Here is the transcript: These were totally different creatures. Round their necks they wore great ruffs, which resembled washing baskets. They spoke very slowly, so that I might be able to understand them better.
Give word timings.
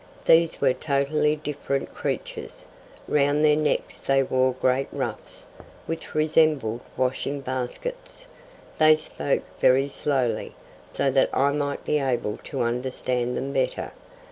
These 0.25 0.59
were 0.59 0.73
totally 0.73 1.35
different 1.35 1.93
creatures. 1.93 2.65
Round 3.07 3.45
their 3.45 3.55
necks 3.55 3.99
they 4.01 4.23
wore 4.23 4.53
great 4.53 4.87
ruffs, 4.91 5.45
which 5.85 6.15
resembled 6.15 6.81
washing 6.97 7.39
baskets. 7.41 8.25
They 8.79 8.95
spoke 8.95 9.43
very 9.59 9.89
slowly, 9.89 10.55
so 10.91 11.11
that 11.11 11.29
I 11.37 11.51
might 11.51 11.85
be 11.85 11.99
able 11.99 12.39
to 12.45 12.63
understand 12.63 13.37
them 13.37 13.53
better. 13.53 13.91